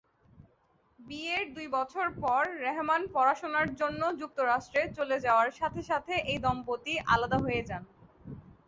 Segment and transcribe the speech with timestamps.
[0.99, 7.37] বিয়ের দুই বছর পর রেহমান পড়াশোনার জন্য যুক্তরাষ্ট্রে চলে যাওয়ার সাথে সাথে এই দম্পতি আলাদা
[7.45, 7.83] হয়ে যান।